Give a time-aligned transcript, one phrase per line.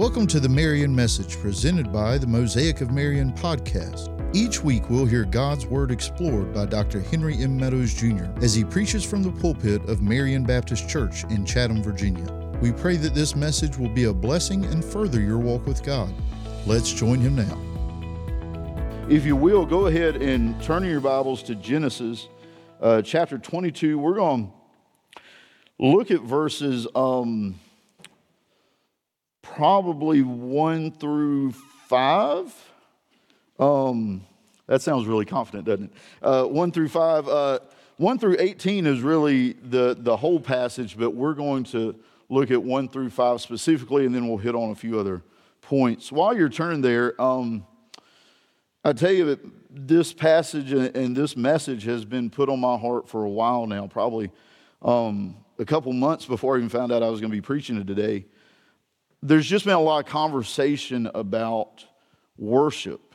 [0.00, 4.08] Welcome to the Marion Message presented by the Mosaic of Marion podcast.
[4.34, 7.02] Each week we'll hear God's Word explored by Dr.
[7.02, 7.54] Henry M.
[7.58, 8.24] Meadows Jr.
[8.42, 12.32] as he preaches from the pulpit of Marion Baptist Church in Chatham, Virginia.
[12.62, 16.14] We pray that this message will be a blessing and further your walk with God.
[16.64, 19.06] Let's join him now.
[19.10, 22.26] If you will, go ahead and turn your Bibles to Genesis
[22.80, 23.98] uh, chapter 22.
[23.98, 24.50] We're going
[25.14, 25.22] to
[25.78, 26.86] look at verses.
[26.94, 27.60] Um,
[29.54, 31.52] probably one through
[31.88, 32.54] five.
[33.58, 34.22] Um,
[34.66, 35.92] that sounds really confident, doesn't it?
[36.22, 37.28] Uh, one through five.
[37.28, 37.58] Uh,
[37.96, 41.94] one through 18 is really the, the whole passage, but we're going to
[42.28, 45.22] look at one through five specifically, and then we'll hit on a few other
[45.60, 46.10] points.
[46.10, 47.66] While you're turning there, um,
[48.84, 53.08] I tell you that this passage and this message has been put on my heart
[53.08, 54.30] for a while now, probably
[54.80, 57.76] um, a couple months before I even found out I was going to be preaching
[57.76, 58.24] it today
[59.22, 61.84] there's just been a lot of conversation about
[62.38, 63.14] worship.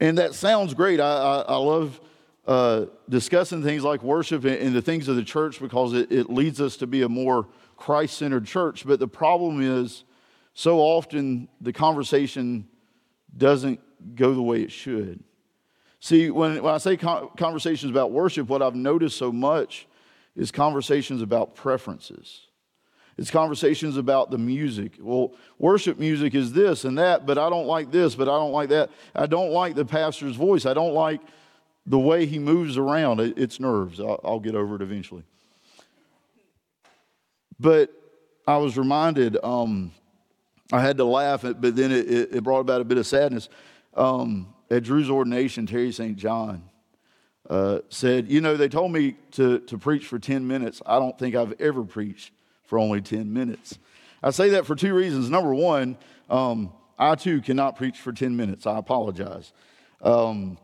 [0.00, 1.00] And that sounds great.
[1.00, 2.00] I, I, I love
[2.46, 6.28] uh, discussing things like worship and, and, the things of the church because it, it
[6.28, 8.86] leads us to be a more Christ centered church.
[8.86, 10.04] But the problem is,
[10.52, 12.68] so often the conversation
[13.36, 13.80] doesn't
[14.14, 15.24] go the way it should.
[16.00, 19.86] See, when, when I say conversations about worship, what I've noticed so much
[20.36, 22.42] is conversations about preferences.
[23.16, 24.94] It's conversations about the music.
[24.98, 28.52] Well, worship music is this and that, but I don't like this, but I don't
[28.52, 28.90] like that.
[29.14, 30.66] I don't like the pastor's voice.
[30.66, 31.20] I don't like
[31.86, 33.20] the way he moves around.
[33.20, 34.00] It's nerves.
[34.00, 35.22] I'll, get over it eventually.
[37.60, 37.92] But
[38.48, 39.92] I was reminded, um,
[40.72, 43.48] I had to laugh, but then it, it, brought about a bit of sadness.
[43.94, 46.16] Um, at Drew's ordination, Terry St.
[46.16, 46.64] John
[47.48, 50.82] uh, said, You know, they told me to, to preach for 10 minutes.
[50.84, 52.32] I don't think I've ever preached
[52.64, 53.78] for only 10 minutes.
[54.22, 55.28] I say that for two reasons.
[55.30, 55.96] Number one,
[56.30, 58.66] um, I too cannot preach for 10 minutes.
[58.66, 59.52] I apologize.
[60.00, 60.58] Um,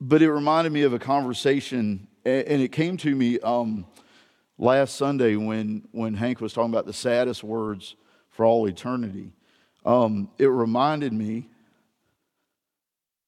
[0.00, 3.86] but it reminded me of a conversation, and it came to me um,
[4.58, 7.96] last Sunday when, when Hank was talking about the saddest words
[8.30, 9.32] for all eternity.
[9.84, 11.48] Um, it reminded me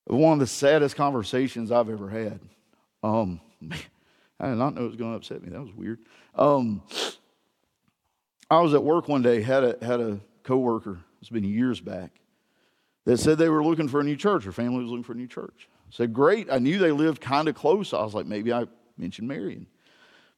[0.06, 2.41] of one of the saddest conversations I've ever had.
[3.03, 3.41] Um,
[4.41, 5.50] I did not know it was going to upset me.
[5.50, 5.98] That was weird.
[8.50, 12.11] I was at work one day, had a, had a coworker, it's been years back,
[13.05, 14.44] that said they were looking for a new church.
[14.44, 15.69] Her family was looking for a new church.
[15.88, 16.49] I said, great.
[16.50, 17.93] I knew they lived kind of close.
[17.93, 18.66] I was like, maybe I
[18.99, 19.66] mentioned Marion.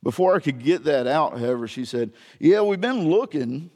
[0.03, 3.71] Before I could get that out, however, she said, yeah, we've been looking,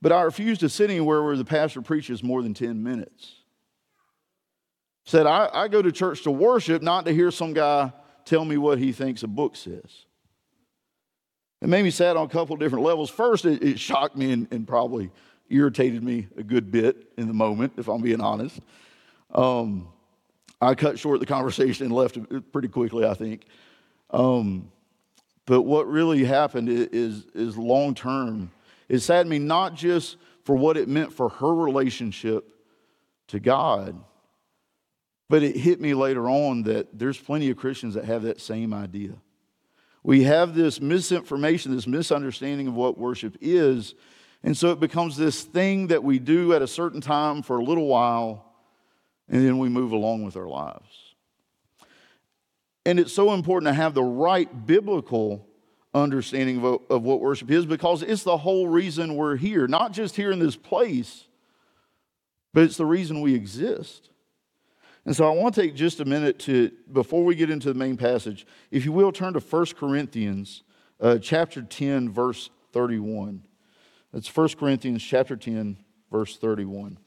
[0.00, 3.34] but I refuse to sit anywhere where the pastor preaches more than 10 minutes.
[5.04, 7.92] Said, I, I go to church to worship, not to hear some guy
[8.24, 10.06] tell me what he thinks a book says.
[11.62, 13.08] It made me sad on a couple different levels.
[13.08, 15.12] First, it, it shocked me and, and, probably
[15.48, 18.58] irritated me a good bit in the moment, if I'm being honest.
[19.32, 19.86] Um,
[20.60, 22.18] I cut short the conversation and left
[22.50, 23.44] pretty quickly, I think.
[24.10, 24.72] Um,
[25.46, 28.50] but what really happened is, is long term.
[28.88, 32.44] It saddened me not just for what it meant for her relationship
[33.28, 34.02] to God,
[35.28, 38.74] but it hit me later on that there's plenty of Christians that have that same
[38.74, 39.12] idea.
[40.02, 43.94] We have this misinformation, this misunderstanding of what worship is.
[44.42, 47.64] And so it becomes this thing that we do at a certain time for a
[47.64, 48.44] little while,
[49.28, 51.14] and then we move along with our lives.
[52.84, 55.46] And it's so important to have the right biblical
[55.94, 60.16] understanding of, of what worship is because it's the whole reason we're here, not just
[60.16, 61.28] here in this place,
[62.52, 64.10] but it's the reason we exist.
[65.04, 67.78] And so I want to take just a minute to, before we get into the
[67.78, 70.62] main passage, if you will, turn to 1 Corinthians
[71.00, 73.42] uh, chapter 10, verse 31.
[74.12, 75.76] That's 1 Corinthians chapter 10,
[76.10, 76.98] verse 31.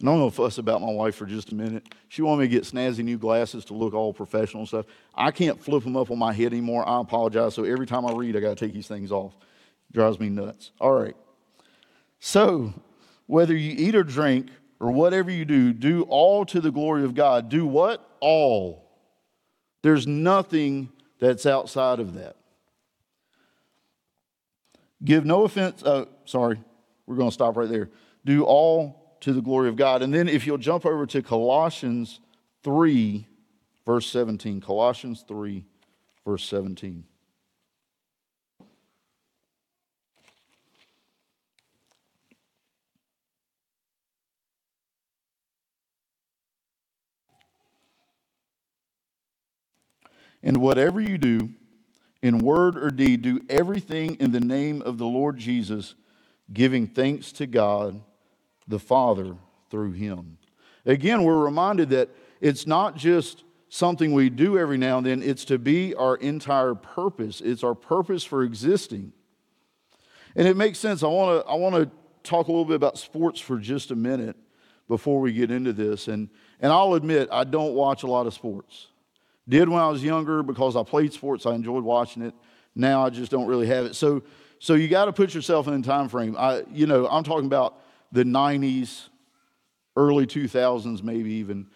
[0.00, 1.86] And I'm going to fuss about my wife for just a minute.
[2.08, 4.86] She wanted me to get snazzy new glasses to look all professional and stuff.
[5.14, 6.88] I can't flip them up on my head anymore.
[6.88, 7.54] I apologize.
[7.54, 9.34] So every time I read, I got to take these things off.
[9.90, 10.72] It drives me nuts.
[10.80, 11.14] All right.
[12.18, 12.72] So,
[13.26, 14.48] whether you eat or drink
[14.78, 17.50] or whatever you do, do all to the glory of God.
[17.50, 18.06] Do what?
[18.20, 18.90] All.
[19.82, 22.36] There's nothing that's outside of that.
[25.04, 25.82] Give no offense.
[25.82, 26.60] Uh, sorry,
[27.06, 27.90] we're going to stop right there.
[28.24, 30.02] Do all to the glory of God.
[30.02, 32.20] And then if you'll jump over to Colossians
[32.62, 33.26] 3,
[33.86, 34.60] verse 17.
[34.60, 35.64] Colossians 3,
[36.24, 37.04] verse 17.
[50.42, 51.50] And whatever you do,
[52.22, 55.94] in word or deed, do everything in the name of the Lord Jesus,
[56.52, 58.00] giving thanks to God
[58.70, 59.36] the Father
[59.70, 60.38] through him.
[60.86, 62.08] Again, we're reminded that
[62.40, 66.74] it's not just something we do every now and then, it's to be our entire
[66.74, 67.40] purpose.
[67.40, 69.12] It's our purpose for existing.
[70.34, 71.02] And it makes sense.
[71.02, 71.90] I want to I want to
[72.22, 74.36] talk a little bit about sports for just a minute
[74.88, 76.08] before we get into this.
[76.08, 76.28] And,
[76.60, 78.88] and I'll admit, I don't watch a lot of sports.
[79.48, 82.34] Did when I was younger because I played sports, I enjoyed watching it.
[82.74, 83.94] Now I just don't really have it.
[83.94, 84.22] So,
[84.58, 86.36] so you got to put yourself in a time frame.
[86.38, 87.80] I, you know, I'm talking about
[88.12, 89.08] the 90s,
[89.96, 91.66] early 2000s, maybe even.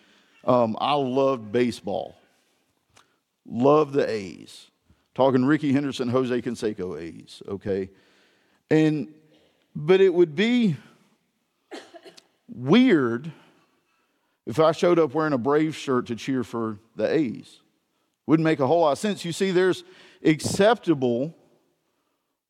[0.45, 2.17] Um, I loved baseball.
[3.47, 4.71] Loved the A's.
[5.15, 7.89] Talking Rickey Henderson, Jose Canseco A's, okay?
[8.71, 9.15] And,
[9.77, 10.77] but it would be
[12.53, 13.31] weird
[14.47, 17.61] if I showed up wearing a Brave shirt to cheer for the A's.
[18.27, 19.25] Wouldn't make a whole lot of sense.
[19.25, 19.85] You see, there's
[20.25, 21.35] acceptable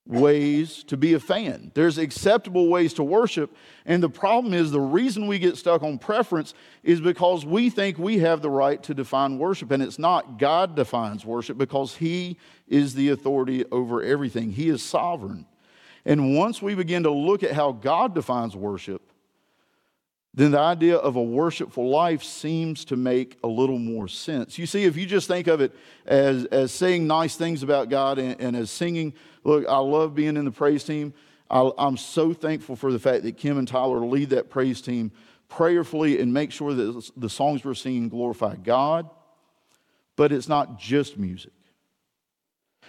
[0.07, 1.71] ways to be a fan.
[1.75, 3.55] There's acceptable ways to worship.
[3.87, 6.53] And the problem is the reason we get stuck on preference
[6.83, 9.71] is because we think we have the right to define worship.
[9.71, 10.39] And it's not.
[10.39, 12.37] God defines worship because He
[12.69, 15.47] is the authority over everything, He is sovereign.
[16.05, 19.01] And once we begin to look at how God defines worship,
[20.37, 24.59] then the idea of a worshipful life seems to make a little more sense.
[24.59, 25.73] You see, if you just think of it
[26.07, 29.15] as, as saying nice things about God and, and as singing,
[29.45, 31.15] look, I love being in the praise team.
[31.49, 35.13] I, I'm so thankful for the fact that Kim and Tyler lead that praise team
[35.49, 39.09] prayerfully and make sure that the songs we're singing glorify God.
[40.17, 41.53] But it's not just music.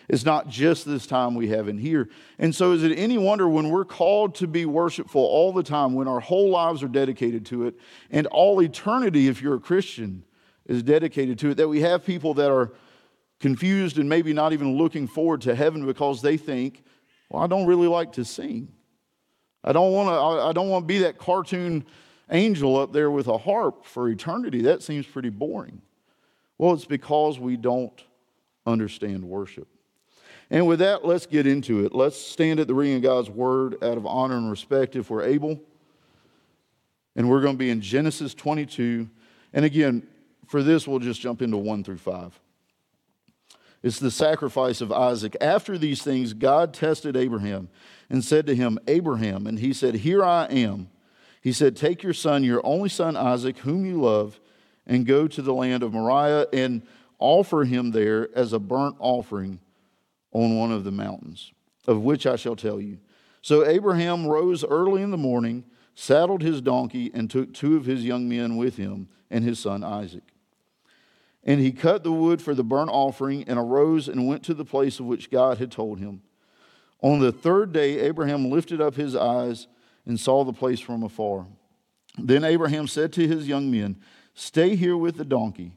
[0.08, 2.10] It's not just this time we have in here.
[2.38, 5.94] And so, is it any wonder when we're called to be worshipful all the time,
[5.94, 7.76] when our whole lives are dedicated to it,
[8.12, 10.24] and all eternity, if you're a Christian,
[10.66, 12.74] is dedicated to it, that we have people that are
[13.40, 16.84] confused and maybe not even looking forward to heaven because they think,
[17.30, 18.70] well, I don't really like to sing.
[19.64, 21.86] I don't want to, I don't want to be that cartoon
[22.30, 24.62] angel up there with a harp for eternity.
[24.62, 25.82] That seems pretty boring.
[26.58, 28.04] Well, it's because we don't
[28.66, 29.68] understand worship.
[30.50, 31.96] And with that, let's get into it.
[31.96, 35.24] Let's stand at the reading of God's word out of honor and respect if we're
[35.24, 35.60] able.
[37.16, 39.10] And we're going to be in Genesis 22.
[39.54, 40.08] And again,
[40.48, 42.40] for this, we'll just jump into 1 through 5.
[43.82, 45.36] It's the sacrifice of Isaac.
[45.42, 47.70] After these things, God tested Abraham
[48.10, 50.90] and said to him, Abraham, and he said, Here I am.
[51.42, 54.40] He said, Take your son, your only son Isaac, whom you love,
[54.88, 56.82] and go to the land of Moriah and
[57.20, 59.60] offer him there as a burnt offering
[60.36, 61.54] on one of the mountains,
[61.88, 62.98] of which I shall tell you.
[63.42, 68.04] So Abraham rose early in the morning, saddled his donkey, and took two of his
[68.04, 70.24] young men with him and his son Isaac.
[71.46, 74.66] And he cut the wood for the burnt offering and arose and went to the
[74.66, 76.22] place of which God had told him.
[77.02, 79.68] On the third day, Abraham lifted up his eyes
[80.06, 81.48] and saw the place from afar.
[82.18, 84.02] Then Abraham said to his young men,
[84.34, 85.72] Stay here with the donkey.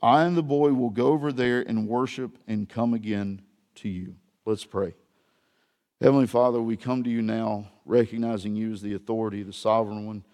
[0.00, 3.42] I and the boy will go over there and worship and come again
[3.76, 4.16] to you.
[4.44, 4.94] Let's pray.
[6.00, 10.24] Heavenly Father, we come to you now recognizing you as the authority, the sovereign one,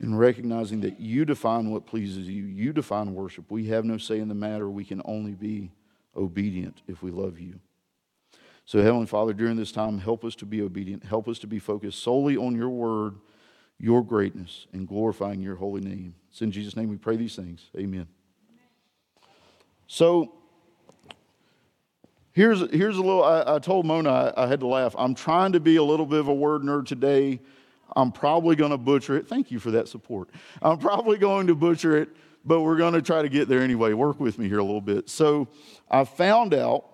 [0.00, 2.44] and recognizing that you define what pleases you.
[2.44, 3.50] You define worship.
[3.50, 4.68] We have no say in the matter.
[4.70, 5.72] We can only be
[6.16, 7.58] obedient if we love you.
[8.64, 11.04] So, Heavenly Father, during this time, help us to be obedient.
[11.04, 13.16] Help us to be focused solely on your word,
[13.78, 16.14] your greatness, and glorifying your holy name.
[16.30, 17.70] It's in Jesus' name we pray these things.
[17.76, 18.06] Amen.
[19.86, 20.34] So,
[22.38, 24.94] Here's, here's a little, I, I told Mona I, I, had to laugh.
[24.96, 27.40] I'm trying to be a little bit of a word nerd today.
[27.96, 29.26] I'm probably going to butcher it.
[29.26, 30.28] Thank you for that support.
[30.62, 32.10] I'm probably going to butcher it,
[32.44, 33.92] but we're going to try to get there anyway.
[33.92, 35.10] Work with me here a little bit.
[35.10, 35.48] So
[35.90, 36.84] I found out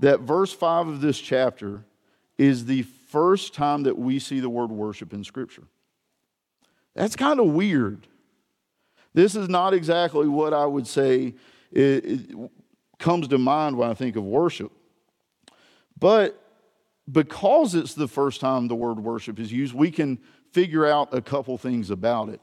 [0.00, 1.86] that verse 5 of this chapter
[2.36, 5.64] is the first time that we see the word worship in Scripture.
[6.94, 8.06] That's kind of weird.
[9.14, 11.36] This is not exactly what I would say.
[11.72, 12.50] It, it,
[12.98, 14.72] comes to mind when I think of worship.
[15.98, 16.40] But
[17.10, 20.18] because it's the first time the word worship is used, we can
[20.52, 22.40] figure out a couple things about it.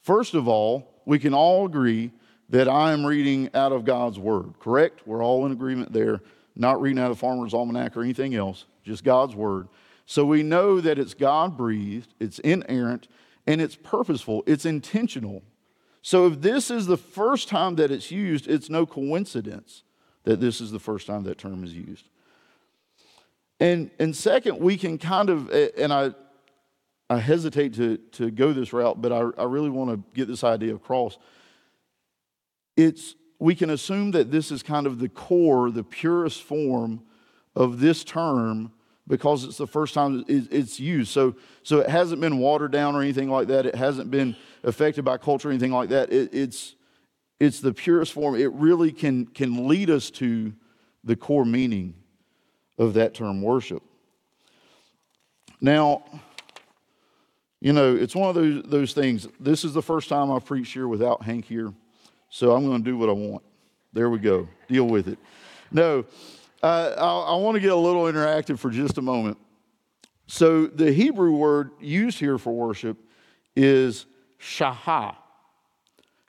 [0.00, 2.12] First of all, we can all agree
[2.48, 5.06] that I am reading out of God's word, correct?
[5.06, 6.20] We're all in agreement there,
[6.54, 9.68] not reading out of Farmer's Almanac or anything else, just God's word.
[10.04, 13.08] So we know that it's God breathed, it's inerrant,
[13.46, 15.42] and it's purposeful, it's intentional.
[16.02, 19.82] So if this is the first time that it's used, it's no coincidence
[20.26, 22.10] that this is the first time that term is used.
[23.58, 26.10] And, and second, we can kind of, and I,
[27.08, 30.44] I hesitate to, to go this route, but I, I really want to get this
[30.44, 31.16] idea across.
[32.76, 37.02] It's we can assume that this is kind of the core, the purest form
[37.54, 38.72] of this term
[39.06, 41.10] because it's the first time it's used.
[41.12, 43.66] So, so it hasn't been watered down or anything like that.
[43.66, 46.12] It hasn't been affected by culture or anything like that.
[46.12, 46.74] It, it's,
[47.38, 48.34] it's the purest form.
[48.34, 50.52] It really can, can lead us to
[51.04, 51.94] the core meaning
[52.78, 53.82] of that term worship.
[55.60, 56.04] Now,
[57.60, 59.26] you know, it's one of those, those things.
[59.40, 61.72] This is the first time I've preached here without Hank here,
[62.28, 63.42] so I'm going to do what I want.
[63.92, 64.48] There we go.
[64.68, 65.18] Deal with it.
[65.72, 66.04] No,
[66.62, 69.38] uh, I, I want to get a little interactive for just a moment.
[70.28, 72.98] So, the Hebrew word used here for worship
[73.54, 74.06] is
[74.40, 75.16] shahah.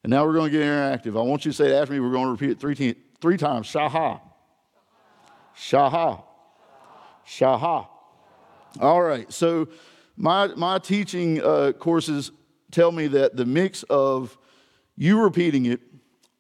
[0.03, 1.17] And now we're going to get interactive.
[1.17, 1.99] I want you to say it after me.
[1.99, 3.67] We're going to repeat it three, three times.
[3.67, 4.21] Shahah.
[5.57, 6.23] Shahah.
[7.27, 7.87] Shahah.
[8.79, 9.31] All right.
[9.31, 9.67] So,
[10.19, 12.31] my, my teaching uh, courses
[12.71, 14.37] tell me that the mix of
[14.95, 15.79] you repeating it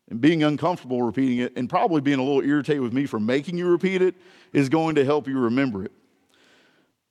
[0.09, 3.57] and being uncomfortable repeating it and probably being a little irritated with me for making
[3.57, 4.15] you repeat it
[4.53, 5.91] is going to help you remember it.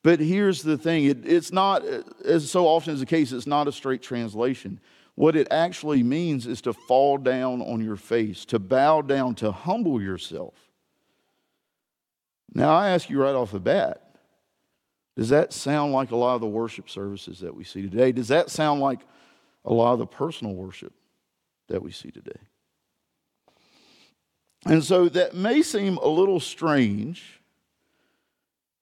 [0.02, 1.84] But here's the thing it, it's not,
[2.24, 4.80] as so often is the case, it's not a straight translation.
[5.16, 9.50] What it actually means is to fall down on your face, to bow down, to
[9.50, 10.54] humble yourself.
[12.54, 14.02] Now, I ask you right off the bat
[15.16, 18.12] does that sound like a lot of the worship services that we see today?
[18.12, 19.00] Does that sound like
[19.64, 20.92] a lot of the personal worship
[21.68, 22.38] that we see today?
[24.66, 27.40] And so that may seem a little strange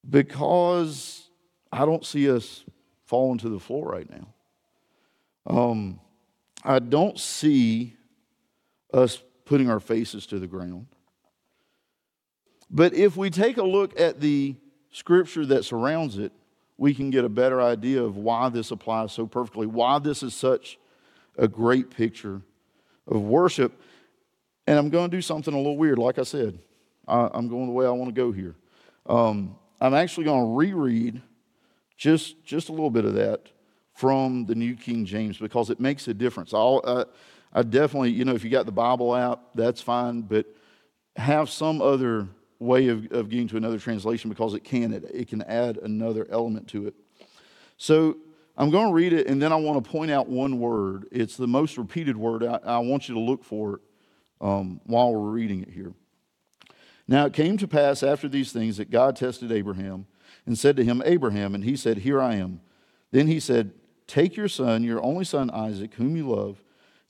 [0.09, 1.29] because
[1.71, 2.65] I don't see us
[3.07, 4.27] falling to the floor right now.
[5.47, 6.01] Um,
[6.65, 7.97] I don't see
[8.93, 10.87] us putting our faces to the ground.
[12.71, 14.57] But if we take a look at the
[14.91, 16.33] scripture that surrounds it,
[16.77, 20.35] we can get a better idea of why this applies so perfectly, why this is
[20.35, 20.79] such
[21.37, 22.41] a great picture
[23.07, 23.81] of worship.
[24.67, 25.99] And I'm going to do something a little weird.
[25.99, 26.59] Like I said,
[27.07, 28.55] I, am going the way I want to go here.
[29.07, 31.21] Um, I'm actually going to reread
[31.97, 33.49] just, just a little bit of that
[33.95, 36.53] from the New King James because it makes a difference.
[36.53, 37.05] Uh,
[37.53, 40.47] I definitely, you know, if you got the Bible out, that's fine, but
[41.17, 45.29] have some other way of, of getting to another translation because it can, it, it
[45.29, 46.95] can add another element to it.
[47.77, 48.17] So
[48.57, 51.07] I'm going to read it and then I want to point out one word.
[51.13, 52.43] It's the most repeated word.
[52.45, 53.81] I, I want you to look for it
[54.41, 55.93] um, while we're reading it here.
[57.07, 60.07] Now it came to pass after these things that God tested Abraham
[60.47, 62.61] and said to him, Abraham, and he said, Here I am.
[63.13, 63.73] Then he said,
[64.07, 66.63] Take your son, your only son Isaac, whom you love,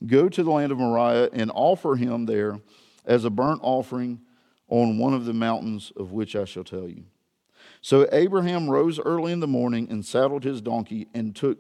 [0.07, 2.61] go to the land of Moriah and offer him there
[3.05, 4.21] as a burnt offering
[4.69, 7.05] on one of the mountains of which I shall tell you.
[7.81, 11.59] So Abraham rose early in the morning and saddled his donkey and took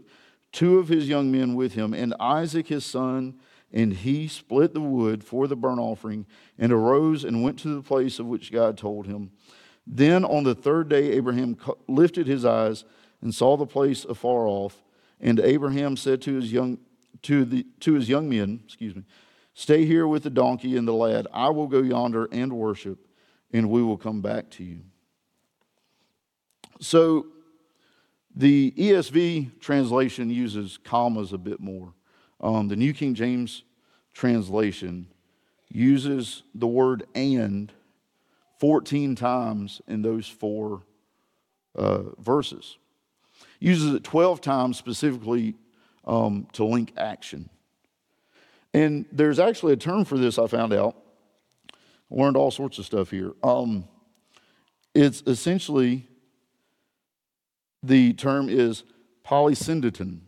[0.53, 3.35] two of his young men with him, and Isaac his son
[3.73, 6.27] and he split the wood for the burnt offering
[6.57, 9.33] and arose and went to the place of which God told him.
[9.85, 11.57] Then on the third day, Abraham
[11.89, 12.85] lifted his eyes
[13.21, 14.81] and saw the place afar off.
[15.21, 16.79] And Abraham said to his young,
[17.23, 19.05] to the, to his young men, excuse me,
[19.55, 21.29] Stay here with the donkey and the lad.
[21.33, 23.07] I will go yonder and worship,
[23.53, 24.81] and we will come back to you.
[26.81, 27.27] So
[28.35, 31.95] the ESV translation uses commas a bit more.
[32.41, 33.63] Um, the New King James
[34.13, 35.07] translation
[35.69, 37.73] uses the word and
[38.59, 40.83] 14 times in those four
[41.77, 42.77] uh, verses.
[43.65, 45.55] Uses it 12 times specifically
[46.05, 47.49] um, to link action.
[48.73, 50.97] And there's actually a term for this I found out.
[51.73, 53.33] I learned all sorts of stuff here.
[53.43, 53.85] Um,
[54.95, 56.07] it's essentially,
[57.83, 58.85] the term is
[59.25, 60.21] polysyndeton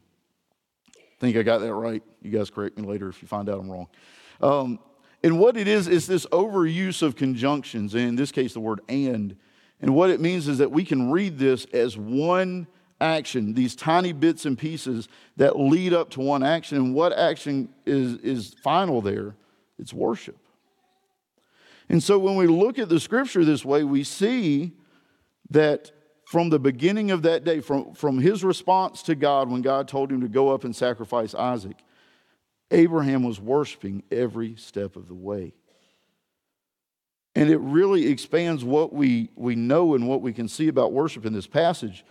[1.16, 2.02] I think I got that right.
[2.20, 3.88] You guys correct me later if you find out I'm wrong.
[4.40, 4.78] Um,
[5.22, 8.80] and what it is, is this overuse of conjunctions, and in this case, the word
[8.88, 9.36] and.
[9.80, 12.66] And what it means is that we can read this as one
[13.00, 16.78] action, these tiny bits and pieces that lead up to one action.
[16.78, 19.34] And what action is, is final there?
[19.78, 20.38] It's worship.
[21.88, 24.72] And so when we look at the scripture this way, we see
[25.50, 25.92] that
[26.26, 30.10] from the beginning of that day, from, from his response to God when God told
[30.10, 31.76] him to go up and sacrifice Isaac,
[32.72, 35.52] Abraham was worshiping every step of the way.
[37.36, 41.26] And it really expands what we, we know and what we can see about worship
[41.26, 42.04] in this passage.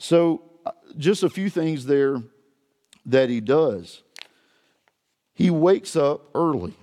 [0.00, 2.22] So, uh, just a few things there
[3.04, 4.02] that he does.
[5.34, 6.74] He wakes up early.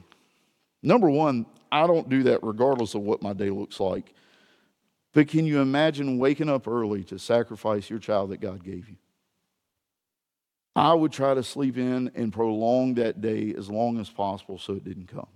[0.84, 4.14] Number one, I don't do that regardless of what my day looks like.
[5.14, 8.98] But can you imagine waking up early to sacrifice your child that God gave you?
[10.76, 14.74] I would try to sleep in and prolong that day as long as possible so
[14.74, 15.28] it didn't come.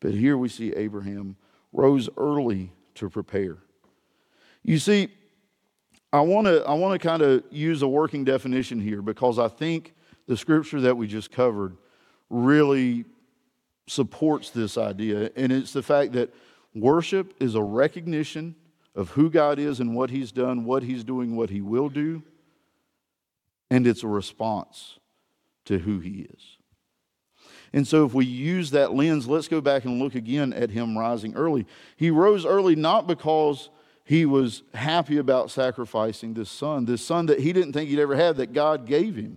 [0.00, 1.36] But here we see Abraham
[1.72, 3.58] rose early to prepare.
[4.62, 5.08] You see,
[6.12, 9.48] I want to I want to kind of use a working definition here because I
[9.48, 9.94] think
[10.26, 11.76] the scripture that we just covered
[12.30, 13.04] really
[13.88, 16.34] supports this idea and it's the fact that
[16.74, 18.54] worship is a recognition
[18.94, 22.22] of who God is and what he's done, what he's doing, what he will do,
[23.70, 24.98] and it's a response
[25.66, 26.56] to who he is.
[27.72, 30.96] And so, if we use that lens, let's go back and look again at him
[30.96, 31.66] rising early.
[31.96, 33.68] He rose early not because
[34.06, 38.14] he was happy about sacrificing this son, this son that he didn't think he'd ever
[38.14, 39.36] have, that God gave him,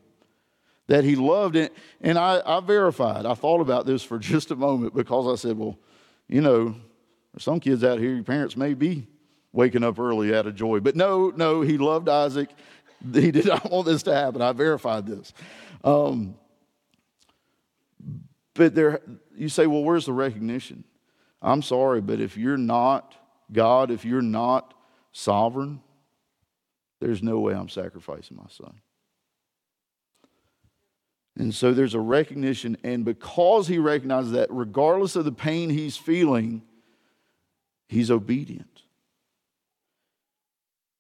[0.86, 1.56] that he loved.
[1.56, 1.76] it.
[2.02, 5.58] and I, I verified, I thought about this for just a moment because I said,
[5.58, 5.76] well,
[6.28, 6.76] you know,
[7.40, 9.08] some kids out here, your parents may be
[9.52, 10.80] waking up early out of joy.
[10.80, 12.50] But no, no, he loved Isaac.
[13.14, 14.42] He did not want this to happen.
[14.42, 15.34] I verified this.
[15.86, 16.36] Um,
[18.54, 19.00] but there,
[19.34, 20.84] you say, well, where's the recognition?
[21.42, 23.16] I'm sorry, but if you're not
[23.52, 24.74] God, if you're not
[25.12, 25.82] sovereign,
[27.00, 28.82] there's no way I'm sacrificing my son.
[31.38, 35.96] And so there's a recognition, and because he recognizes that, regardless of the pain he's
[35.96, 36.62] feeling,
[37.88, 38.84] he's obedient.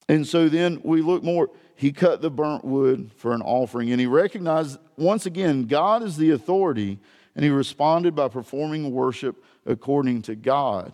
[0.07, 1.49] And so then we look more.
[1.75, 6.17] He cut the burnt wood for an offering, and he recognized once again God is
[6.17, 6.99] the authority,
[7.35, 10.93] and he responded by performing worship according to God.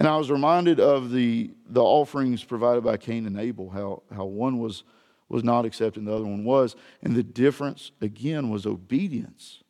[0.00, 4.24] And I was reminded of the, the offerings provided by Cain and Abel, how, how
[4.24, 4.82] one was,
[5.28, 6.74] was not accepted and the other one was.
[7.02, 9.62] And the difference, again, was obedience.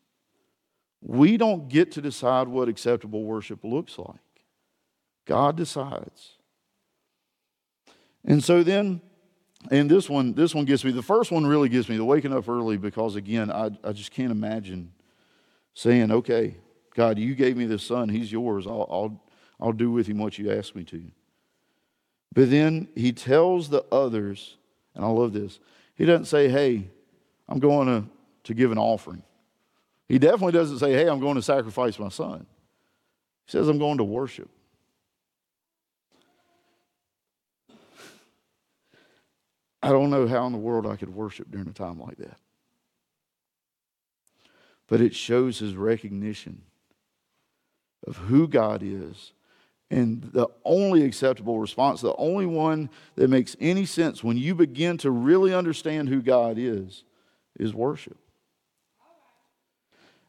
[1.02, 4.20] We don't get to decide what acceptable worship looks like,
[5.26, 6.36] God decides.
[8.24, 9.00] And so then,
[9.68, 10.92] and this one, this one gets me.
[10.92, 14.12] The first one really gets me, the waking up early, because again, I, I just
[14.12, 14.92] can't imagine
[15.74, 16.54] saying, okay,
[16.94, 18.68] God, you gave me this son, he's yours.
[18.68, 19.24] I'll, I'll,
[19.60, 21.02] I'll do with him what you ask me to.
[22.32, 24.56] But then he tells the others,
[24.94, 25.58] and I love this,
[25.94, 26.88] he doesn't say, hey,
[27.48, 28.08] I'm going to,
[28.44, 29.22] to give an offering.
[30.08, 32.46] He definitely doesn't say, hey, I'm going to sacrifice my son.
[33.46, 34.48] He says, I'm going to worship.
[39.82, 42.36] I don't know how in the world I could worship during a time like that.
[44.88, 46.62] But it shows his recognition
[48.06, 49.32] of who God is
[49.90, 54.96] and the only acceptable response, the only one that makes any sense when you begin
[54.98, 57.02] to really understand who God is,
[57.58, 58.16] is worship.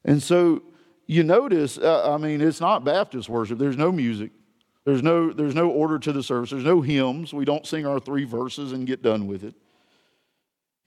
[0.03, 0.63] And so
[1.05, 3.59] you notice, uh, I mean, it's not Baptist worship.
[3.59, 4.31] There's no music.
[4.83, 6.49] There's no, there's no order to the service.
[6.49, 7.31] There's no hymns.
[7.31, 9.53] We don't sing our three verses and get done with it.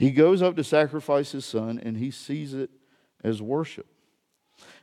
[0.01, 2.71] He goes up to sacrifice his son and he sees it
[3.23, 3.87] as worship.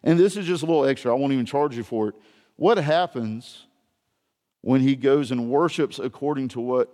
[0.01, 1.11] And this is just a little extra.
[1.11, 2.15] I won't even charge you for it.
[2.55, 3.67] What happens
[4.61, 6.93] when he goes and worships according to what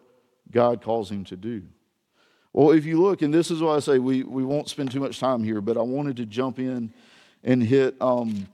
[0.51, 1.63] God calls him to do?
[2.53, 4.99] Well, if you look, and this is why I say we, we won't spend too
[4.99, 6.91] much time here, but I wanted to jump in
[7.43, 8.47] and hit, um,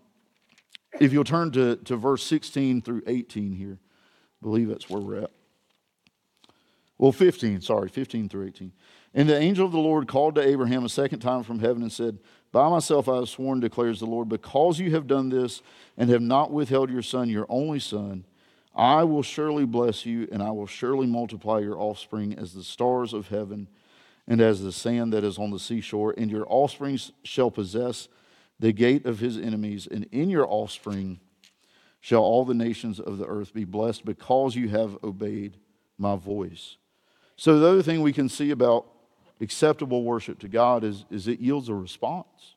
[1.00, 5.24] if you'll turn to, to verse 16 through 18 here, I believe that's where we're
[5.24, 5.32] at.
[6.98, 8.72] Well, 15, sorry, 15 through 18.
[9.14, 11.92] And the angel of the Lord called to Abraham a second time from heaven and
[11.92, 12.20] said,
[12.52, 15.62] By myself I have sworn, declares the Lord, because you have done this
[15.98, 18.26] and have not withheld your son, your only son,
[18.76, 23.14] I will surely bless you, and I will surely multiply your offspring as the stars
[23.14, 23.68] of heaven
[24.28, 26.14] and as the sand that is on the seashore.
[26.18, 28.08] And your offspring shall possess
[28.60, 31.20] the gate of his enemies, and in your offspring
[32.00, 35.58] shall all the nations of the earth be blessed because you have obeyed
[35.98, 36.78] my voice.
[37.36, 38.88] So, the other thing we can see about
[39.42, 42.56] acceptable worship to God is, is it yields a response.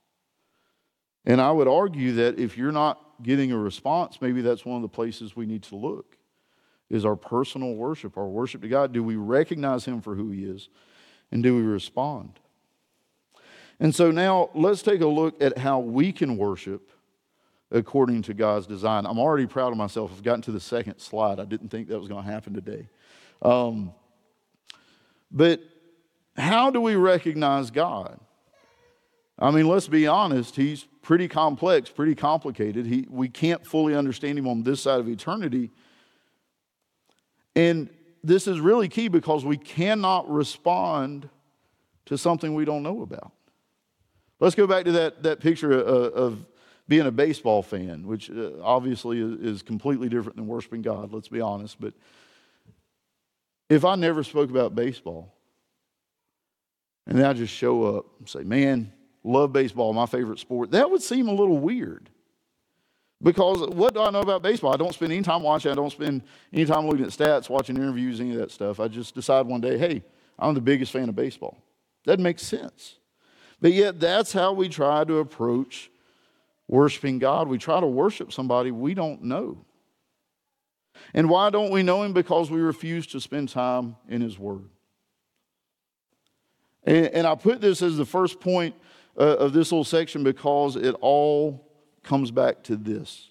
[1.26, 4.82] And I would argue that if you're not getting a response, maybe that's one of
[4.82, 6.16] the places we need to look
[6.88, 8.92] is our personal worship, our worship to God.
[8.92, 10.68] Do we recognize Him for who He is?
[11.32, 12.38] And do we respond?
[13.80, 16.90] And so now let's take a look at how we can worship
[17.72, 19.04] according to God's design.
[19.06, 20.12] I'm already proud of myself.
[20.12, 21.40] I've gotten to the second slide.
[21.40, 22.88] I didn't think that was going to happen today.
[23.42, 23.92] Um,
[25.30, 25.60] but
[26.36, 28.20] how do we recognize God?
[29.38, 32.86] I mean, let's be honest, he's pretty complex, pretty complicated.
[32.86, 35.70] He, we can't fully understand him on this side of eternity.
[37.54, 37.90] And
[38.24, 41.28] this is really key because we cannot respond
[42.06, 43.32] to something we don't know about.
[44.40, 46.46] Let's go back to that, that picture of, of
[46.88, 51.40] being a baseball fan, which uh, obviously is completely different than worshiping God, let's be
[51.40, 51.80] honest.
[51.80, 51.94] But
[53.68, 55.34] if I never spoke about baseball,
[57.06, 58.92] and then I just show up and say, man,
[59.26, 62.08] love baseball, my favorite sport, that would seem a little weird.
[63.22, 64.74] Because what do I know about baseball?
[64.74, 65.72] I don't spend any time watching.
[65.72, 68.78] I don't spend any time looking at stats, watching interviews, any of that stuff.
[68.78, 70.02] I just decide one day, hey,
[70.38, 71.56] I'm the biggest fan of baseball.
[72.04, 72.96] That makes sense.
[73.60, 75.90] But yet, that's how we try to approach
[76.68, 77.48] worshiping God.
[77.48, 79.64] We try to worship somebody we don't know.
[81.14, 82.12] And why don't we know Him?
[82.12, 84.68] Because we refuse to spend time in His Word.
[86.84, 88.74] And, and I put this as the first point
[89.18, 91.66] uh, of this little section because it all
[92.02, 93.30] comes back to this.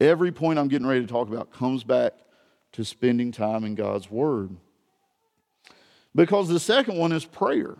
[0.00, 2.12] Every point I'm getting ready to talk about comes back
[2.72, 4.56] to spending time in God's Word.
[6.14, 7.76] Because the second one is prayer.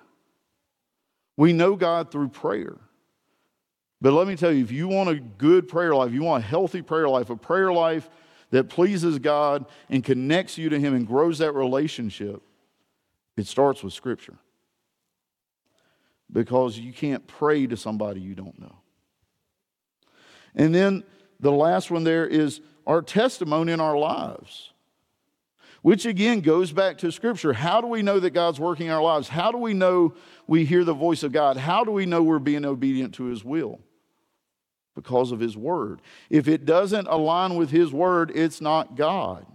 [1.37, 2.77] We know God through prayer.
[4.01, 6.47] But let me tell you, if you want a good prayer life, you want a
[6.47, 8.09] healthy prayer life, a prayer life
[8.51, 12.43] that pleases God and connects you to Him and grows that relationship,
[13.37, 14.37] it starts with Scripture.
[16.33, 18.77] Because you can't pray to somebody you don't know.
[20.55, 21.05] And then
[21.39, 24.73] the last one there is our testimony in our lives,
[25.83, 27.53] which again goes back to Scripture.
[27.53, 29.29] How do we know that God's working in our lives?
[29.29, 30.15] How do we know
[30.47, 31.57] we hear the voice of God?
[31.57, 33.81] How do we know we're being obedient to His will?
[34.95, 36.01] Because of His Word.
[36.31, 39.47] If it doesn't align with His Word, it's not God.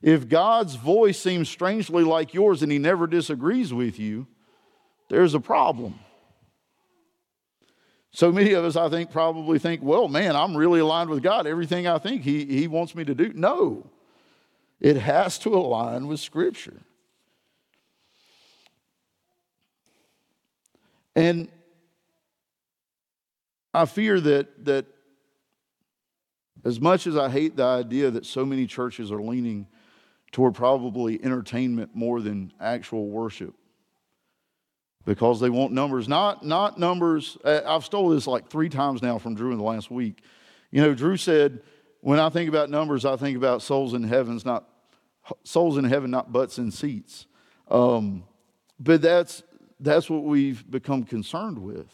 [0.00, 4.26] If God's voice seems strangely like yours and He never disagrees with you,
[5.08, 5.98] there's a problem.
[8.12, 11.46] So many of us, I think, probably think, well, man, I'm really aligned with God.
[11.46, 13.32] Everything I think He, he wants me to do.
[13.34, 13.90] No,
[14.80, 16.80] it has to align with Scripture.
[21.16, 21.48] And
[23.72, 24.86] I fear that, that
[26.64, 29.66] as much as I hate the idea that so many churches are leaning
[30.32, 33.54] toward probably entertainment more than actual worship,
[35.04, 37.36] because they want numbers, not, not numbers.
[37.44, 40.22] Uh, I've stole this like three times now from Drew in the last week.
[40.70, 41.60] You know, Drew said,
[42.00, 44.68] when I think about numbers, I think about souls in heavens, not
[45.42, 47.26] souls in heaven, not butts in seats.
[47.68, 48.24] Um,
[48.78, 49.42] but that's
[49.80, 51.86] that's what we've become concerned with.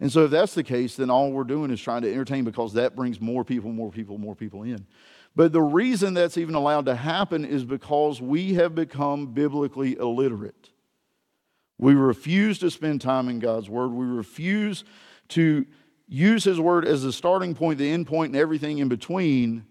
[0.00, 2.72] And so, if that's the case, then all we're doing is trying to entertain because
[2.74, 4.86] that brings more people, more people, more people in.
[5.34, 10.71] But the reason that's even allowed to happen is because we have become biblically illiterate.
[11.82, 13.88] We refuse to spend time in God's Word.
[13.88, 14.84] We refuse
[15.30, 15.66] to
[16.06, 19.66] use His Word as the starting point, the end point, and everything in between.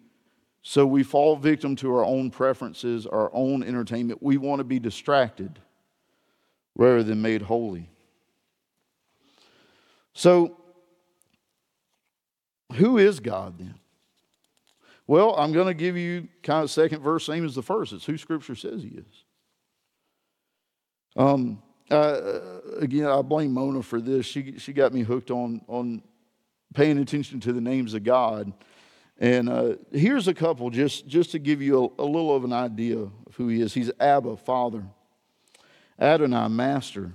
[0.62, 4.22] So we fall victim to our own preferences, our own entertainment.
[4.22, 5.60] We want to be distracted
[6.76, 7.90] rather than made holy.
[10.14, 10.58] So,
[12.74, 13.76] who is God then?
[15.08, 17.94] Well, I'm going to give you kind of second verse, same as the first.
[17.94, 19.24] It's who Scripture says He is.
[21.16, 22.40] Um, uh,
[22.80, 24.26] again, I blame Mona for this.
[24.26, 26.02] She, she got me hooked on, on
[26.74, 28.54] paying attention to the names of God.
[29.20, 32.54] And uh, here's a couple just, just to give you a, a, little of an
[32.54, 33.74] idea of who he is.
[33.74, 34.84] He's Abba, Father,
[36.00, 37.14] Adonai, Master,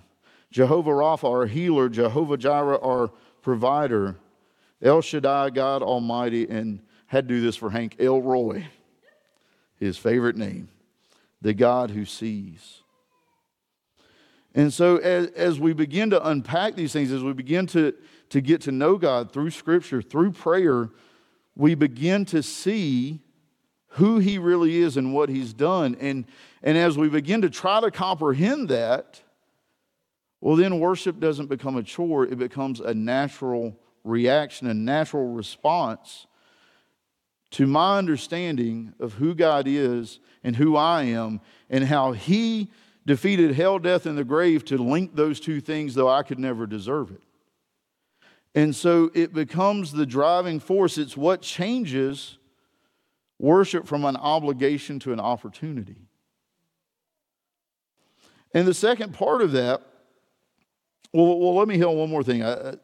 [0.50, 3.10] Jehovah Rapha, our healer, Jehovah Jireh, our
[3.42, 4.16] provider,
[4.82, 8.68] El Shaddai, God Almighty, and had to do this for Hank, El Roi,
[9.80, 10.68] his favorite name,
[11.40, 12.82] the God who sees.
[14.56, 17.92] And so, as, as we begin to unpack these things, as we begin to,
[18.30, 20.88] to get to know God through Scripture, through prayer,
[21.54, 23.20] we begin to see
[23.88, 25.94] who He really is and what He's done.
[26.00, 26.24] And,
[26.62, 29.20] and as we begin to try to comprehend that,
[30.40, 36.26] well, then worship doesn't become a chore, it becomes a natural reaction, a natural response
[37.50, 42.70] to my understanding of who God is and who I am and how He
[43.06, 46.66] defeated hell, death, and the grave to link those two things, though I could never
[46.66, 47.22] deserve it.
[48.54, 50.98] And so it becomes the driving force.
[50.98, 52.38] It's what changes
[53.38, 56.08] worship from an obligation to an opportunity.
[58.52, 59.82] And the second part of that,
[61.12, 62.42] well, well let me on one more thing.
[62.42, 62.74] I,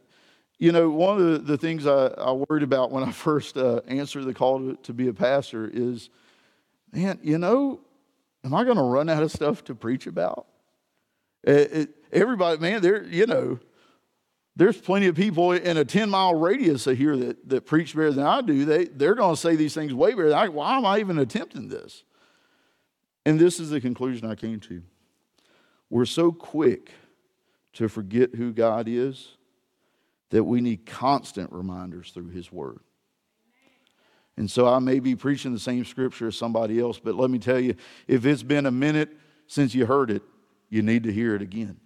[0.59, 3.81] you know, one of the, the things I, I, worried about when I first uh,
[3.89, 6.11] answered the call to, to be a pastor is,
[6.93, 7.81] man, you know,
[8.45, 10.47] am I going to run out of stuff to preach about?
[11.45, 13.59] It, it, everybody, man, there, you know,
[14.55, 18.13] there's plenty of people in a 10 mile radius of here that, that preach better
[18.13, 18.65] than I do.
[18.65, 20.35] They, they're going to say these things way better.
[20.35, 22.05] I, why am I even attempting this?
[23.25, 24.83] And this is the conclusion I came to.
[25.89, 26.91] We're so quick
[27.75, 29.37] to forget who God is
[30.31, 32.81] that we need constant reminders through His Word.
[34.37, 37.39] And so I may be preaching the same scripture as somebody else, but let me
[37.39, 37.75] tell you,
[38.09, 39.11] if it's been a minute
[39.47, 40.23] since you heard it,
[40.71, 41.79] you need to hear it again.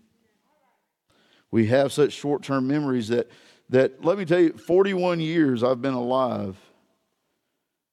[1.50, 3.30] We have such short term memories that,
[3.70, 6.56] that, let me tell you, 41 years I've been alive,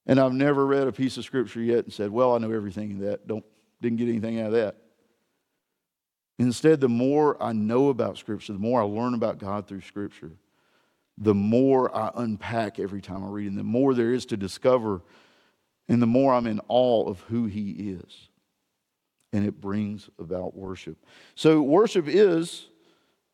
[0.06, 2.92] and I've never read a piece of scripture yet and said, Well, I know everything
[2.92, 3.28] in that.
[3.28, 3.46] Don't,
[3.82, 4.78] didn't get anything out of that.
[6.39, 10.32] Instead, the more I know about Scripture, the more I learn about God through Scripture,
[11.17, 15.02] the more I unpack every time I read, and the more there is to discover,
[15.88, 18.30] and the more I'm in awe of who He is.
[19.32, 20.97] And it brings about worship.
[21.36, 22.67] So, worship is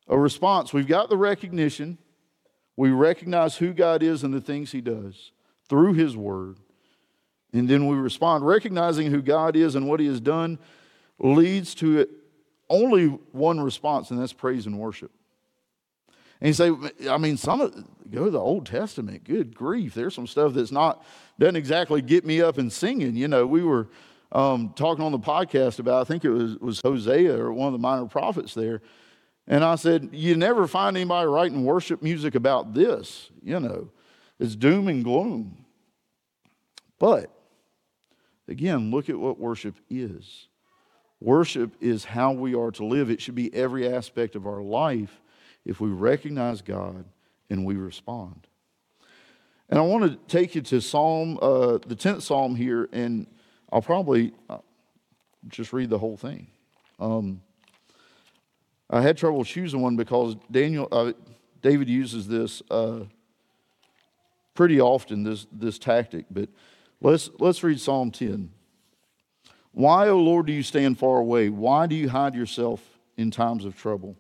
[0.08, 0.74] a response.
[0.74, 1.98] We've got the recognition,
[2.76, 5.32] we recognize who God is and the things He does
[5.68, 6.58] through His Word.
[7.52, 8.46] And then we respond.
[8.46, 10.60] Recognizing who God is and what He has done
[11.18, 12.08] leads to
[12.70, 15.12] only one response, and that's praise and worship.
[16.42, 16.72] And you say,
[17.10, 17.74] I mean, some of,
[18.10, 19.24] go to the Old Testament.
[19.24, 21.06] Good grief, there's some stuff that's not
[21.38, 23.16] doesn't exactly get me up and singing.
[23.16, 23.88] You know, we were
[24.32, 27.74] um, talking on the podcast about I think it was was Hosea or one of
[27.74, 28.82] the minor prophets there,
[29.48, 33.32] and I said, you never find anybody writing worship music about this.
[33.42, 33.90] You know,
[34.40, 35.66] it's doom and gloom.
[37.00, 37.32] But
[38.48, 40.48] again, look at what worship is.
[41.22, 43.10] Worship is how we are to live.
[43.10, 45.20] It should be every aspect of our life
[45.66, 47.06] if we recognize God
[47.50, 48.48] and we respond.
[49.70, 53.28] And I want to take you to Psalm, uh, the 10th Psalm here, and
[53.72, 54.58] I'll probably uh,
[55.48, 56.48] just read the whole thing.
[57.00, 57.42] Um,
[58.90, 61.14] I had trouble choosing one because Daniel, uh,
[61.62, 63.02] David uses this uh,
[64.56, 66.50] pretty often, this, this tactic, but
[67.00, 68.50] let's, let's read Psalm 10.
[69.72, 71.50] Why, O Lord, do you stand far away?
[71.50, 72.84] Why do you hide yourself
[73.18, 74.18] in times of trouble?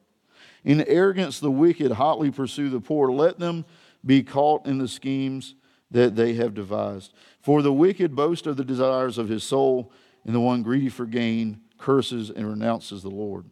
[0.63, 3.11] In arrogance, the wicked hotly pursue the poor.
[3.11, 3.65] Let them
[4.05, 5.55] be caught in the schemes
[5.91, 7.13] that they have devised.
[7.41, 9.91] For the wicked boast of the desires of his soul,
[10.25, 13.45] and the one greedy for gain curses and renounces the Lord.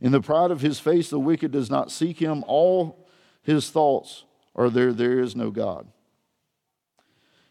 [0.00, 2.44] In the pride of his face, the wicked does not seek him.
[2.46, 3.08] All
[3.42, 5.88] his thoughts are there, there is no God.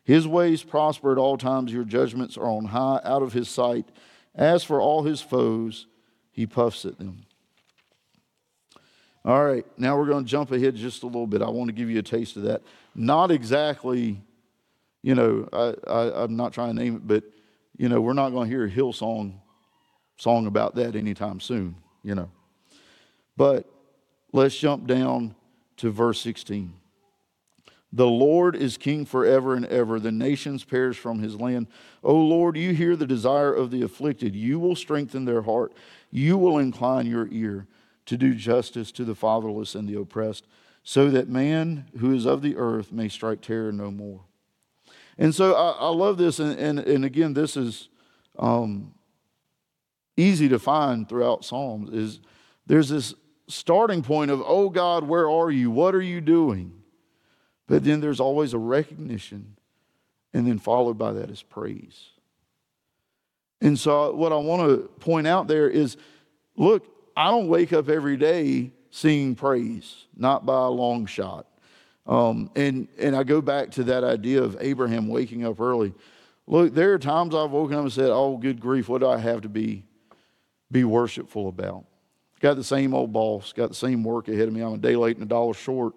[0.03, 1.71] His ways prosper at all times.
[1.71, 3.89] Your judgments are on high, out of his sight.
[4.35, 5.87] As for all his foes,
[6.31, 7.25] he puffs at them.
[9.25, 11.41] All right, now we're going to jump ahead just a little bit.
[11.41, 12.61] I want to give you a taste of that.
[12.93, 14.21] Not exactly,
[15.01, 17.23] you know, I, I, I'm not trying to name it, but,
[17.77, 19.35] you know, we're not going to hear a Hillsong
[20.17, 22.29] song about that anytime soon, you know.
[23.37, 23.65] But
[24.33, 25.35] let's jump down
[25.77, 26.73] to verse 16.
[27.93, 30.01] The Lord is king forever and ever.
[30.01, 31.67] The nations perish from his land.
[32.03, 34.35] O Lord, you hear the desire of the afflicted.
[34.35, 35.73] You will strengthen their heart.
[36.11, 37.67] You will incline your ear
[38.05, 40.45] to do justice to the fatherless and the oppressed,
[40.83, 44.21] so that man who is of the earth may strike terror no more.
[45.17, 46.39] And so I, I love this.
[46.39, 47.89] And, and, and, again, this is
[48.37, 48.93] um,
[50.17, 52.19] easy to find throughout Psalms is
[52.65, 53.13] there's this
[53.47, 55.69] starting point of, oh God, where are you?
[55.69, 56.73] What are you doing?
[57.67, 59.55] But then there's always a recognition,
[60.33, 62.09] and then followed by that is praise.
[63.61, 65.95] And so, what I want to point out there is
[66.57, 71.47] look, I don't wake up every day singing praise, not by a long shot.
[72.05, 75.93] Um, and, and I go back to that idea of Abraham waking up early.
[76.47, 79.17] Look, there are times I've woken up and said, Oh, good grief, what do I
[79.17, 79.85] have to be,
[80.71, 81.85] be worshipful about?
[82.41, 84.61] Got the same old boss, got the same work ahead of me.
[84.61, 85.93] I'm a day late and a dollar short.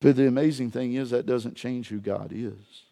[0.00, 2.82] But the amazing thing is, that doesn't change who God is.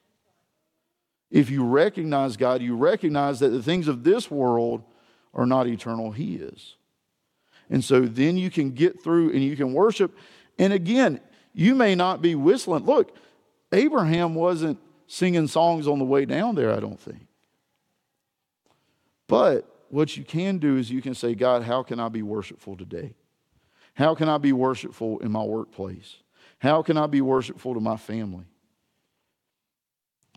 [1.29, 4.85] If you recognize God, you recognize that the things of this world
[5.35, 6.77] are not eternal, He is.
[7.69, 10.17] And so then you can get through and you can worship.
[10.59, 11.21] And again,
[11.53, 12.85] you may not be whistling.
[12.85, 13.17] Look,
[13.73, 17.27] Abraham wasn't singing songs on the way down there, I don't think.
[19.27, 22.77] But what you can do is you can say, God, how can I be worshipful
[22.77, 23.15] today?
[23.95, 26.17] How can I be worshipful in my workplace?
[26.59, 28.45] How can I be worshipful to my family?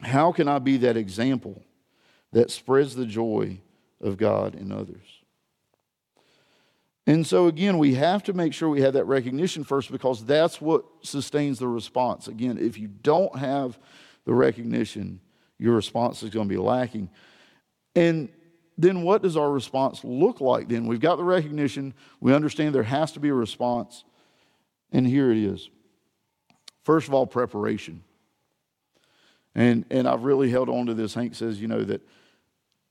[0.01, 1.63] How can I be that example
[2.31, 3.59] that spreads the joy
[4.03, 5.23] of God in others?
[7.05, 10.61] And so, again, we have to make sure we have that recognition first because that's
[10.61, 12.27] what sustains the response.
[12.27, 13.77] Again, if you don't have
[14.25, 15.19] the recognition,
[15.59, 17.09] your response is going to be lacking.
[17.95, 18.29] And
[18.77, 20.87] then what does our response look like then?
[20.87, 24.05] We've got the recognition, we understand there has to be a response,
[24.91, 25.69] and here it is.
[26.83, 28.03] First of all, preparation.
[29.55, 31.13] And, and I've really held on to this.
[31.13, 32.01] Hank says, you know, that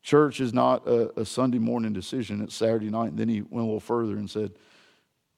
[0.03, 3.11] church is not a, a Sunday morning decision, it's Saturday night.
[3.11, 4.53] And then he went a little further and said,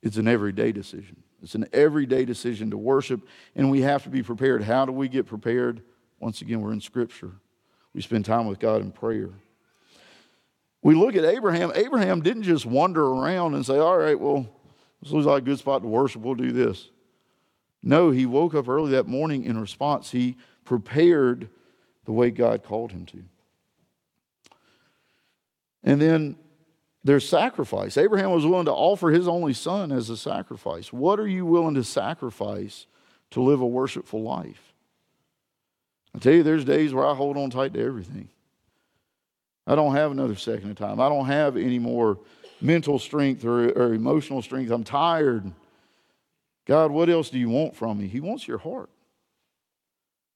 [0.04, 1.22] it's an everyday decision.
[1.42, 4.62] It's an everyday decision to worship, and we have to be prepared.
[4.62, 5.82] How do we get prepared?
[6.20, 7.32] Once again, we're in Scripture.
[7.94, 9.30] We spend time with God in prayer.
[10.82, 11.72] We look at Abraham.
[11.74, 14.46] Abraham didn't just wander around and say, All right, well,
[15.02, 16.22] This looks like a good spot to worship.
[16.22, 16.90] We'll do this.
[17.82, 20.10] No, he woke up early that morning in response.
[20.10, 21.48] He prepared
[22.04, 23.22] the way God called him to.
[25.84, 26.36] And then
[27.04, 27.98] there's sacrifice.
[27.98, 30.92] Abraham was willing to offer his only son as a sacrifice.
[30.92, 32.86] What are you willing to sacrifice
[33.30, 34.72] to live a worshipful life?
[36.14, 38.28] I tell you, there's days where I hold on tight to everything.
[39.66, 41.00] I don't have another second of time.
[41.00, 42.18] I don't have any more
[42.60, 44.70] mental strength or, or emotional strength.
[44.70, 45.50] I'm tired.
[46.66, 48.06] God, what else do you want from me?
[48.06, 48.88] He wants your heart.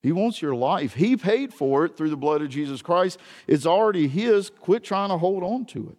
[0.02, 0.94] He wants your life.
[0.94, 3.18] He paid for it through the blood of Jesus Christ.
[3.46, 4.50] It's already His.
[4.50, 5.98] Quit trying to hold on to it.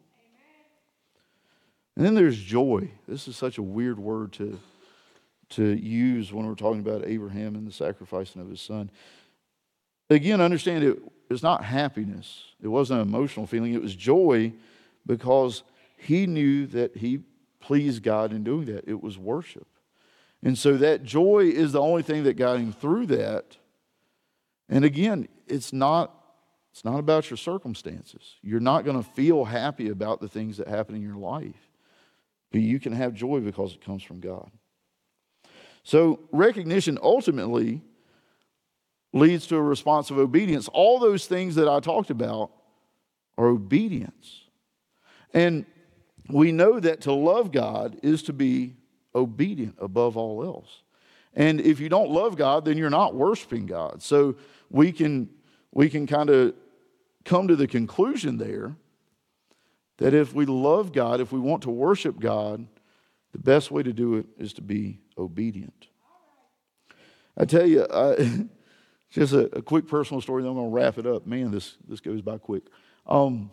[1.99, 2.91] And then there's joy.
[3.09, 4.57] This is such a weird word to,
[5.49, 8.89] to use when we're talking about Abraham and the sacrificing of his son.
[10.09, 10.97] Again, understand it,
[11.29, 12.53] it's not happiness.
[12.63, 13.73] It wasn't an emotional feeling.
[13.73, 14.53] It was joy
[15.05, 15.63] because
[15.97, 17.19] he knew that he
[17.59, 18.87] pleased God in doing that.
[18.87, 19.67] It was worship.
[20.41, 23.57] And so that joy is the only thing that got him through that.
[24.69, 26.15] And again, it's not
[26.71, 28.35] it's not about your circumstances.
[28.41, 31.67] You're not going to feel happy about the things that happen in your life.
[32.51, 34.49] But you can have joy because it comes from God.
[35.83, 37.81] So recognition ultimately
[39.13, 40.67] leads to a response of obedience.
[40.67, 42.51] All those things that I talked about
[43.37, 44.43] are obedience.
[45.33, 45.65] And
[46.29, 48.75] we know that to love God is to be
[49.15, 50.83] obedient above all else.
[51.33, 54.01] And if you don't love God, then you're not worshiping God.
[54.01, 54.35] So
[54.69, 55.29] we can
[55.71, 56.53] we can kind of
[57.25, 58.75] come to the conclusion there
[59.97, 62.65] that if we love God, if we want to worship God,
[63.31, 65.87] the best way to do it is to be obedient.
[67.37, 68.47] I tell you, I,
[69.11, 71.27] just a, a, quick personal story, then I'm going to wrap it up.
[71.27, 72.63] Man, this, this goes by quick.
[73.05, 73.51] Um,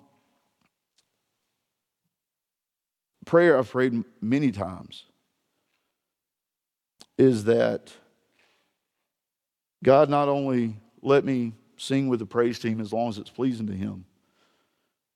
[3.26, 5.04] prayer I've prayed many times
[7.18, 7.92] is that
[9.82, 10.76] God not only
[11.06, 14.04] let me sing with the praise team as long as it's pleasing to Him,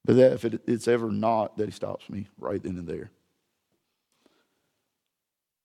[0.05, 3.11] but that if it, it's ever not, that He stops me right then and there.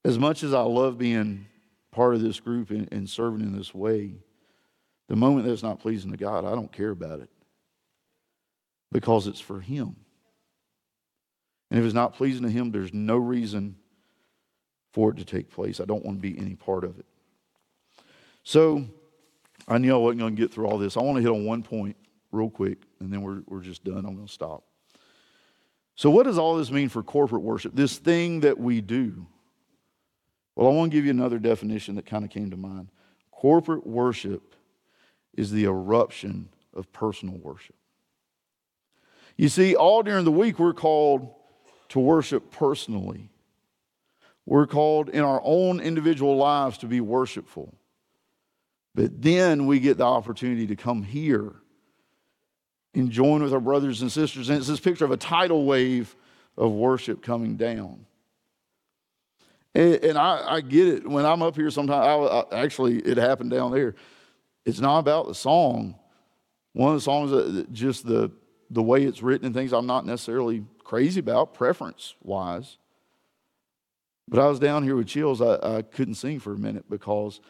[0.03, 1.45] As much as I love being
[1.91, 4.15] part of this group and, and serving in this way,
[5.07, 7.29] the moment that's not pleasing to God, I don't care about it
[8.91, 9.95] because it's for Him.
[11.69, 13.75] And if it's not pleasing to Him, there's no reason
[14.91, 15.79] for it to take place.
[15.79, 17.05] I don't want to be any part of it.
[18.43, 18.85] So
[19.67, 20.95] I knew I wasn't going to get through all this.
[20.95, 21.95] I want to hit on one point
[22.31, 24.05] real quick, and then we're, we're just done.
[24.05, 24.63] I'm going to stop.
[25.95, 27.73] So, what does all this mean for corporate worship?
[27.75, 29.25] This thing that we do.
[30.55, 32.89] Well, I want to give you another definition that kind of came to mind.
[33.31, 34.55] Corporate worship
[35.35, 37.75] is the eruption of personal worship.
[39.37, 41.33] You see, all during the week, we're called
[41.89, 43.29] to worship personally.
[44.45, 47.73] We're called in our own individual lives to be worshipful.
[48.95, 51.53] But then we get the opportunity to come here
[52.93, 54.47] and join with our brothers and sisters.
[54.47, 56.15] And it's this picture of a tidal wave
[56.57, 58.05] of worship coming down.
[59.75, 61.07] And, and I, I, get it.
[61.07, 63.95] When I'm up here, sometimes, I, I, actually, it happened down there.
[64.63, 65.95] It's not about the song.
[66.71, 68.31] One of the songs, that just the,
[68.69, 72.77] the way it's written and things I'm not necessarily crazy about, preference wise.
[74.29, 75.41] But I was down here with chills.
[75.41, 77.41] I, I couldn't sing for a minute because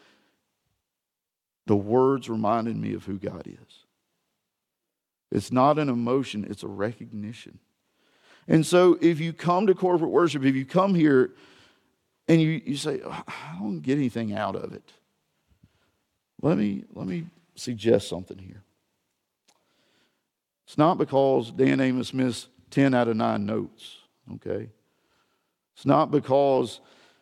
[1.65, 3.85] the words reminded me of who God is.
[5.31, 7.59] It's not an emotion, it's a recognition.
[8.47, 11.33] And so if you come to corporate worship, if you come here
[12.27, 14.91] and you, you say, oh, I don't get anything out of it,
[16.41, 17.25] let me, let me
[17.55, 18.61] suggest something here.
[20.65, 23.97] It's not because Dan Amos missed 10 out of 9 notes,
[24.35, 24.69] okay?
[25.75, 26.79] It's not because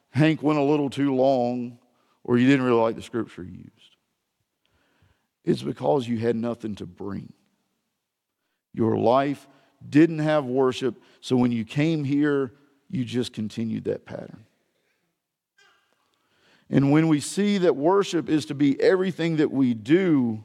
[0.10, 1.78] Hank went a little too long
[2.24, 3.93] or you didn't really like the scripture he used.
[5.44, 7.34] It's because you had nothing to bring.
[8.74, 9.48] Your life
[9.88, 12.54] didn't have worship, so when you came here,
[12.90, 14.46] you just continued that pattern.
[16.70, 20.44] And when we see that worship is to be everything that we do,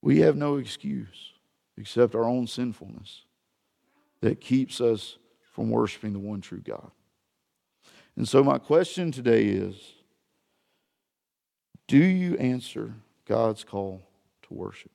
[0.00, 1.32] we have no excuse
[1.76, 3.22] except our own sinfulness
[4.20, 5.18] that keeps us
[5.52, 6.90] from worshiping the one true God.
[8.16, 9.76] And so, my question today is
[11.90, 12.94] Do you answer
[13.26, 14.00] God's call
[14.42, 14.92] to worship?